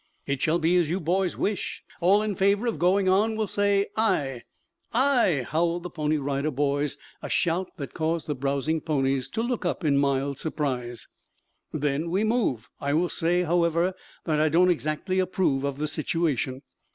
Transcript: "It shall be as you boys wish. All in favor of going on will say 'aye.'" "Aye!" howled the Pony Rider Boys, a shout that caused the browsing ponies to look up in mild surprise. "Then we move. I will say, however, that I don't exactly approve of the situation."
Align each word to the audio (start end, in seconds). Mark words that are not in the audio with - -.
"It 0.25 0.41
shall 0.41 0.57
be 0.57 0.75
as 0.77 0.89
you 0.89 0.99
boys 0.99 1.37
wish. 1.37 1.83
All 1.99 2.23
in 2.23 2.33
favor 2.33 2.65
of 2.65 2.79
going 2.79 3.07
on 3.07 3.35
will 3.35 3.45
say 3.45 3.85
'aye.'" 3.95 4.41
"Aye!" 4.93 5.45
howled 5.47 5.83
the 5.83 5.91
Pony 5.91 6.17
Rider 6.17 6.49
Boys, 6.49 6.97
a 7.21 7.29
shout 7.29 7.69
that 7.77 7.93
caused 7.93 8.25
the 8.25 8.33
browsing 8.33 8.81
ponies 8.81 9.29
to 9.29 9.43
look 9.43 9.63
up 9.63 9.83
in 9.85 9.99
mild 9.99 10.39
surprise. 10.39 11.07
"Then 11.71 12.09
we 12.09 12.23
move. 12.23 12.67
I 12.79 12.95
will 12.95 13.09
say, 13.09 13.43
however, 13.43 13.93
that 14.23 14.39
I 14.41 14.49
don't 14.49 14.71
exactly 14.71 15.19
approve 15.19 15.63
of 15.63 15.77
the 15.77 15.87
situation." 15.87 16.63